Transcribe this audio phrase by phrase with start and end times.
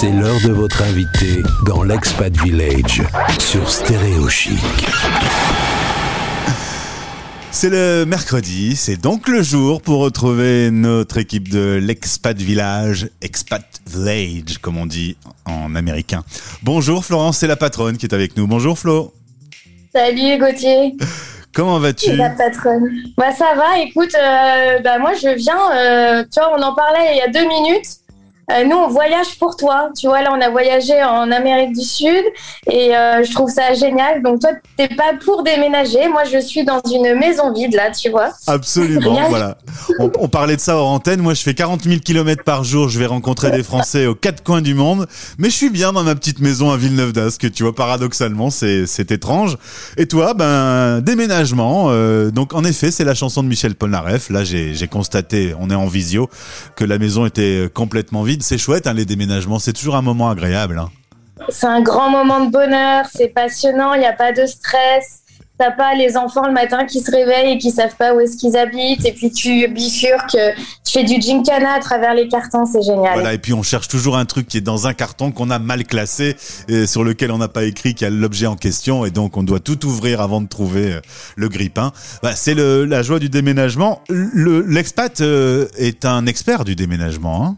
[0.00, 3.02] C'est l'heure de votre invité dans l'Expat Village
[3.38, 4.56] sur Stéréo Chic.
[7.50, 13.62] C'est le mercredi, c'est donc le jour pour retrouver notre équipe de l'Expat Village, Expat
[13.86, 16.24] Village comme on dit en américain.
[16.62, 18.46] Bonjour Florence, c'est la patronne qui est avec nous.
[18.46, 19.12] Bonjour Flo.
[19.94, 20.96] Salut Gauthier.
[21.52, 22.16] Comment vas-tu?
[22.16, 22.88] La patronne.
[23.18, 27.10] Bah ça va, écoute, euh, bah moi je viens, euh, tu vois, on en parlait
[27.12, 27.99] il y a deux minutes.
[28.50, 29.90] Euh, nous, on voyage pour toi.
[29.96, 32.24] Tu vois, là, on a voyagé en Amérique du Sud
[32.70, 34.22] et euh, je trouve ça génial.
[34.22, 36.08] Donc, toi, t'es pas pour déménager.
[36.08, 38.30] Moi, je suis dans une maison vide, là, tu vois.
[38.46, 39.56] Absolument, voilà.
[39.98, 41.20] On, on parlait de ça hors antenne.
[41.20, 42.88] Moi, je fais 40 000 kilomètres par jour.
[42.88, 45.06] Je vais rencontrer des Français aux quatre coins du monde.
[45.38, 47.52] Mais je suis bien dans ma petite maison à Villeneuve d'Ascq.
[47.52, 49.56] Tu vois, paradoxalement, c'est, étrange.
[49.96, 51.86] Et toi, ben, déménagement.
[51.90, 54.30] euh, donc, en effet, c'est la chanson de Michel Polnareff.
[54.30, 56.28] Là, j'ai, j'ai constaté, on est en visio,
[56.76, 58.39] que la maison était complètement vide.
[58.40, 59.58] C'est chouette, hein, les déménagements.
[59.58, 60.78] C'est toujours un moment agréable.
[60.78, 60.88] Hein.
[61.50, 63.04] C'est un grand moment de bonheur.
[63.14, 63.94] C'est passionnant.
[63.94, 65.18] Il n'y a pas de stress.
[65.58, 68.38] T'as pas les enfants le matin qui se réveillent et qui savent pas où est-ce
[68.38, 69.04] qu'ils habitent.
[69.04, 70.30] Et puis, tu bifurques.
[70.86, 72.64] Tu fais du gincana à travers les cartons.
[72.64, 73.12] C'est génial.
[73.12, 75.58] Voilà, et puis on cherche toujours un truc qui est dans un carton qu'on a
[75.58, 76.34] mal classé
[76.68, 79.36] et sur lequel on n'a pas écrit qu'il y a l'objet en question et donc
[79.36, 81.00] on doit tout ouvrir avant de trouver euh,
[81.36, 81.92] le grippin.
[82.22, 84.00] Bah, c'est la joie du déménagement.
[84.08, 87.44] Le- L'expat euh, est un expert du déménagement.
[87.46, 87.56] Hein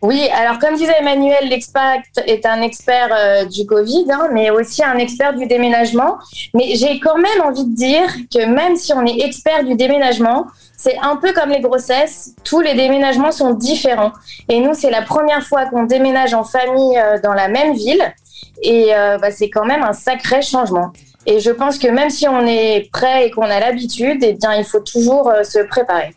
[0.00, 4.84] Oui, alors comme disait Emmanuel, l'expat est un expert euh, du Covid, hein, mais aussi
[4.84, 6.18] un expert du déménagement.
[6.54, 10.46] Mais j'ai quand même envie de dire que même si on est expert du déménagement,
[10.76, 14.12] c'est un peu comme les grossesses, tous les déménagements sont différents.
[14.48, 18.14] Et nous, c'est la première fois qu'on déménage en famille euh, dans la même ville,
[18.62, 20.92] et euh, bah, c'est quand même un sacré changement.
[21.26, 24.54] Et je pense que même si on est prêt et qu'on a l'habitude, eh bien,
[24.54, 26.14] il faut toujours se préparer.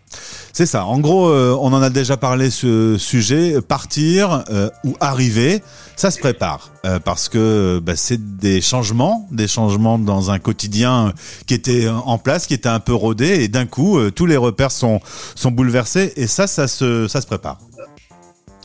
[0.53, 0.85] C'est ça.
[0.85, 3.61] En gros, euh, on en a déjà parlé ce sujet.
[3.61, 5.63] Partir euh, ou arriver,
[5.95, 11.13] ça se prépare Euh, parce que bah, c'est des changements, des changements dans un quotidien
[11.45, 14.71] qui était en place, qui était un peu rodé, et d'un coup, tous les repères
[14.71, 14.99] sont
[15.35, 16.11] sont bouleversés.
[16.15, 17.59] Et ça, ça se ça se prépare.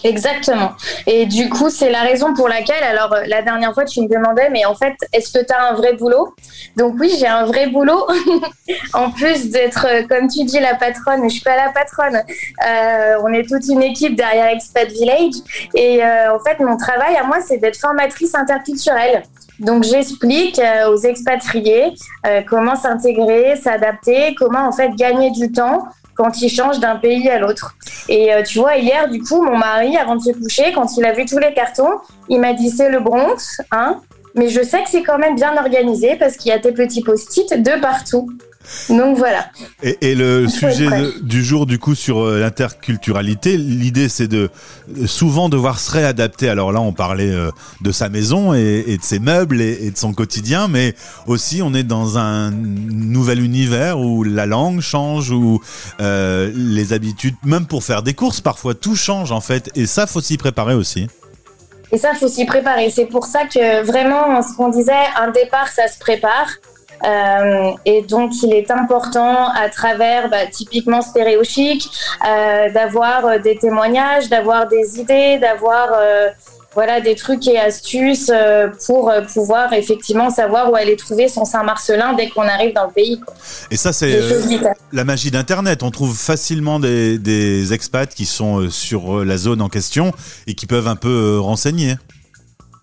[0.06, 0.72] Exactement.
[1.06, 4.08] Et du coup, c'est la raison pour laquelle, alors euh, la dernière fois, tu me
[4.08, 6.34] demandais, mais en fait, est-ce que tu as un vrai boulot?
[6.76, 8.06] Donc oui, j'ai un vrai boulot.
[8.94, 12.22] en plus d'être, euh, comme tu dis, la patronne, je suis pas la patronne.
[12.66, 15.34] Euh, on est toute une équipe derrière Expat Village.
[15.74, 19.22] Et en fait, mon travail à moi, c'est d'être formatrice interculturelle.
[19.58, 21.94] Donc j'explique aux expatriés
[22.48, 27.38] comment s'intégrer, s'adapter, comment en fait gagner du temps quand ils changent d'un pays à
[27.38, 27.74] l'autre.
[28.08, 31.04] Et euh, tu vois, hier, du coup, mon mari, avant de se coucher, quand il
[31.04, 34.00] a vu tous les cartons, il m'a dit c'est le Bronx, hein,
[34.34, 37.02] mais je sais que c'est quand même bien organisé parce qu'il y a tes petits
[37.02, 38.30] post-it de partout.
[38.88, 39.46] Donc voilà.
[39.82, 44.50] Et, et le sujet de- du jour, du coup, sur euh, l'interculturalité, l'idée, c'est de
[44.98, 46.48] euh, souvent devoir se réadapter.
[46.48, 47.50] Alors là, on parlait euh,
[47.80, 50.94] de sa maison et, et de ses meubles et, et de son quotidien, mais
[51.26, 55.60] aussi, on est dans un nouvel univers où la langue change, où
[56.00, 59.70] euh, les habitudes, même pour faire des courses, parfois tout change en fait.
[59.74, 61.08] Et ça, faut s'y préparer aussi.
[61.92, 62.90] Et ça, faut s'y préparer.
[62.90, 66.48] C'est pour ça que vraiment, ce qu'on disait, un départ, ça se prépare.
[67.04, 71.88] Euh, et donc, il est important, à travers bah, typiquement Stéréo Chic,
[72.26, 76.28] euh, d'avoir euh, des témoignages, d'avoir des idées, d'avoir euh,
[76.74, 78.30] voilà des trucs et astuces
[78.86, 83.18] pour pouvoir effectivement savoir où aller trouver son Saint-Marcelin dès qu'on arrive dans le pays.
[83.18, 83.32] quoi.
[83.70, 84.20] Et ça, c'est
[84.92, 85.82] la magie d'Internet.
[85.82, 90.12] On trouve facilement des, des expats qui sont sur la zone en question
[90.46, 91.94] et qui peuvent un peu renseigner.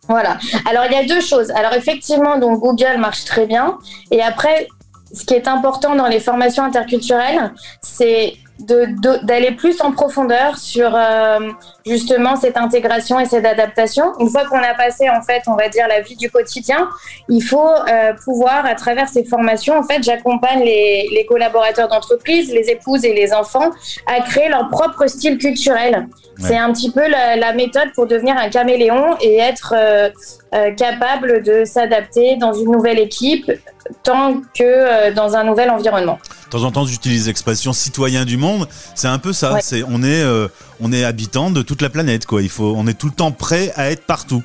[0.07, 0.37] Voilà.
[0.69, 1.51] Alors, il y a deux choses.
[1.51, 3.77] Alors, effectivement, donc Google marche très bien.
[4.11, 4.67] Et après,
[5.13, 11.39] ce qui est important dans les formations interculturelles, c'est d'aller plus en profondeur sur euh,
[11.85, 14.13] justement cette intégration et cette adaptation.
[14.19, 16.87] Une fois qu'on a passé, en fait, on va dire la vie du quotidien,
[17.29, 22.53] il faut euh, pouvoir, à travers ces formations, en fait, j'accompagne les, les collaborateurs d'entreprise,
[22.53, 23.71] les épouses et les enfants
[24.05, 26.07] à créer leur propre style culturel.
[26.39, 31.43] C'est un petit peu la, la méthode pour devenir un caméléon et être euh, capable
[31.43, 33.51] de s'adapter dans une nouvelle équipe
[34.03, 36.19] tant que euh, dans un nouvel environnement.
[36.45, 38.67] De temps en temps, j'utilise l'expression citoyen du monde.
[38.95, 39.53] C'est un peu ça.
[39.53, 39.59] Ouais.
[39.61, 40.47] C'est on est euh,
[40.81, 42.41] on est habitant de toute la planète quoi.
[42.41, 44.43] Il faut on est tout le temps prêt à être partout.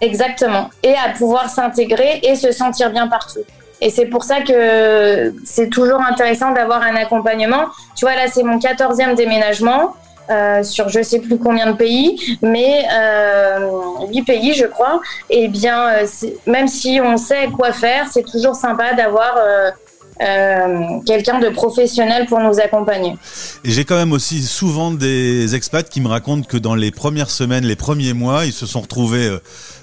[0.00, 0.70] Exactement.
[0.82, 3.40] Et à pouvoir s'intégrer et se sentir bien partout.
[3.80, 7.66] Et c'est pour ça que c'est toujours intéressant d'avoir un accompagnement.
[7.96, 9.94] Tu vois, là, c'est mon 14e déménagement.
[10.30, 15.00] Euh, sur je sais plus combien de pays, mais euh, 8 pays, je crois.
[15.28, 16.06] Et bien, euh,
[16.46, 22.40] même si on sait quoi faire, c'est toujours sympa d'avoir euh, quelqu'un de professionnel pour
[22.40, 23.16] nous accompagner.
[23.64, 27.30] Et j'ai quand même aussi souvent des expats qui me racontent que dans les premières
[27.30, 29.36] semaines, les premiers mois, ils se sont retrouvés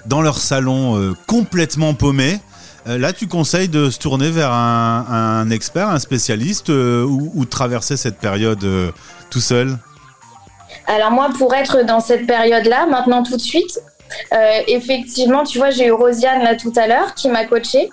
[0.06, 2.40] dans leur salon complètement paumés.
[2.86, 8.18] Là, tu conseilles de se tourner vers un, expert, un spécialiste ou, ou, traverser cette
[8.18, 8.66] période
[9.30, 9.78] tout seul?
[10.86, 13.80] Alors moi, pour être dans cette période-là, maintenant tout de suite,
[14.66, 17.90] effectivement, tu vois, j'ai eu Rosiane là tout à l'heure qui m'a coachée.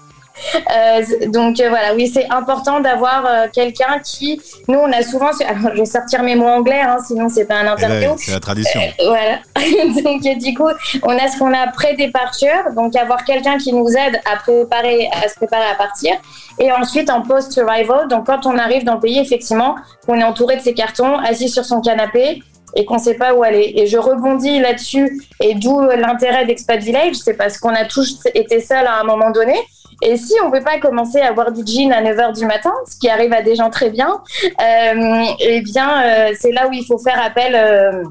[0.55, 5.31] Euh, donc euh, voilà, oui, c'est important d'avoir euh, quelqu'un qui, nous, on a souvent,
[5.45, 8.15] alors je vais sortir mes mots anglais, hein, sinon c'est pas un eh ben, interview.
[8.17, 8.81] c'est la tradition.
[9.05, 9.39] voilà.
[10.03, 10.69] donc du coup,
[11.03, 15.27] on a ce qu'on a pré-départure, donc avoir quelqu'un qui nous aide à préparer, à
[15.27, 16.13] se préparer à partir,
[16.59, 19.75] et ensuite en post-arrival, donc quand on arrive dans le pays, effectivement,
[20.05, 22.41] qu'on est entouré de ses cartons, assis sur son canapé,
[22.75, 23.73] et qu'on ne sait pas où aller.
[23.75, 28.59] Et je rebondis là-dessus, et d'où l'intérêt d'Expat Village, c'est parce qu'on a tous été
[28.61, 29.55] seuls à un moment donné.
[30.01, 32.71] Et si on ne peut pas commencer à boire du gin à 9h du matin,
[32.89, 34.21] ce qui arrive à des gens très bien,
[34.61, 38.03] euh, eh bien, euh, c'est là où il faut faire appel euh,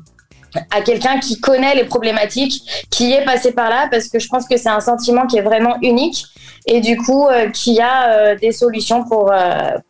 [0.71, 4.47] à quelqu'un qui connaît les problématiques, qui est passé par là, parce que je pense
[4.47, 6.27] que c'est un sentiment qui est vraiment unique
[6.67, 9.33] et du coup, qui a des solutions pour,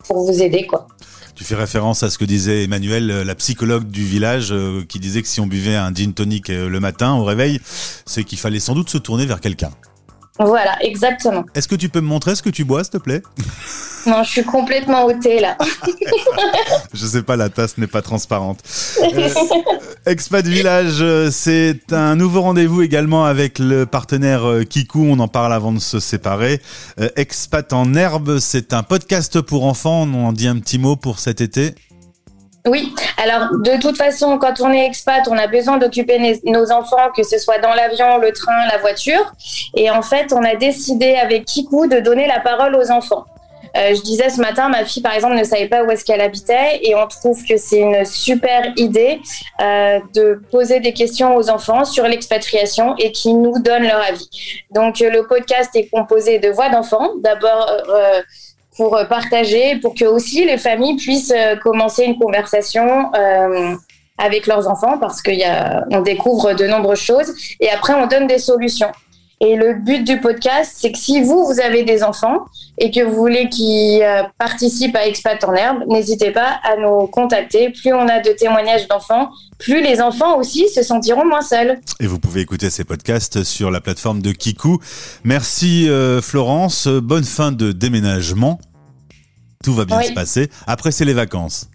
[0.07, 0.87] pour vous aider, quoi.
[1.39, 4.53] Tu fais référence à ce que disait Emmanuel, la psychologue du village,
[4.89, 7.61] qui disait que si on buvait un gin tonic le matin au réveil,
[8.05, 9.71] c'est qu'il fallait sans doute se tourner vers quelqu'un.
[10.39, 11.45] Voilà, exactement.
[11.53, 13.21] Est-ce que tu peux me montrer ce que tu bois, s'il te plaît?
[14.07, 15.57] Non, je suis complètement ôtée là.
[16.93, 18.59] je sais pas, la tasse n'est pas transparente.
[19.03, 19.29] Euh,
[20.05, 25.05] Expat Village, c'est un nouveau rendez-vous également avec le partenaire euh, Kikou.
[25.05, 26.61] On en parle avant de se séparer.
[27.01, 30.03] Euh, Expat en herbe, c'est un podcast pour enfants.
[30.03, 31.75] On en dit un petit mot pour cet été.
[32.65, 37.09] Oui, alors de toute façon, quand on est expat, on a besoin d'occuper nos enfants,
[37.15, 39.33] que ce soit dans l'avion, le train, la voiture.
[39.75, 43.25] Et en fait, on a décidé avec Kikou de donner la parole aux enfants.
[43.77, 46.21] Euh, je disais ce matin, ma fille, par exemple, ne savait pas où est-ce qu'elle
[46.21, 49.19] habitait et on trouve que c'est une super idée
[49.61, 54.29] euh, de poser des questions aux enfants sur l'expatriation et qui nous donnent leur avis.
[54.71, 57.11] Donc, le podcast est composé de voix d'enfants.
[57.21, 58.21] D'abord, euh,
[58.79, 63.75] pour euh, partager, pour que aussi les familles puissent euh, commencer une conversation euh,
[64.17, 68.91] avec leurs enfants parce qu'on découvre de nombreuses choses et après on donne des solutions.
[69.41, 72.45] Et le but du podcast, c'est que si vous, vous avez des enfants
[72.77, 74.03] et que vous voulez qu'ils
[74.37, 77.69] participent à Expat en herbe, n'hésitez pas à nous contacter.
[77.69, 81.79] Plus on a de témoignages d'enfants, plus les enfants aussi se sentiront moins seuls.
[82.01, 84.79] Et vous pouvez écouter ces podcasts sur la plateforme de Kikou.
[85.23, 85.89] Merci
[86.21, 88.59] Florence, bonne fin de déménagement.
[89.63, 90.49] Tout va bien se passer.
[90.67, 91.69] Après, c'est les vacances.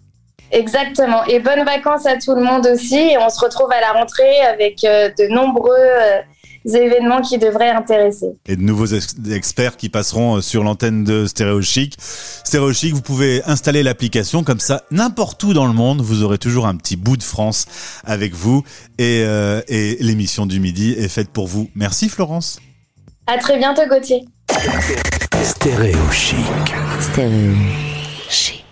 [0.51, 1.23] Exactement.
[1.25, 2.95] Et bonnes vacances à tout le monde aussi.
[2.95, 6.21] Et on se retrouve à la rentrée avec euh, de nombreux euh,
[6.65, 8.27] événements qui devraient intéresser.
[8.47, 11.95] Et de nouveaux experts qui passeront euh, sur l'antenne de Stéréo Chic.
[11.99, 16.37] Stéréo Chic, vous pouvez installer l'application comme ça, n'importe où dans le monde, vous aurez
[16.37, 17.65] toujours un petit bout de France
[18.03, 18.63] avec vous.
[18.97, 19.21] Et,
[19.67, 21.69] et l'émission du midi est faite pour vous.
[21.75, 22.59] Merci Florence.
[23.27, 24.25] À très bientôt Gauthier.
[25.43, 26.75] Stéréo chic.
[26.99, 27.55] Stéréo
[28.29, 28.64] chic.